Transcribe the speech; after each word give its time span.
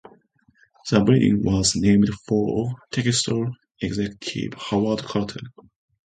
The 0.89 0.99
building 1.01 1.43
was 1.43 1.75
named 1.75 2.09
for 2.25 2.73
textile 2.91 3.55
executive 3.79 4.53
Howard 4.55 5.03
Carter. 5.03 5.41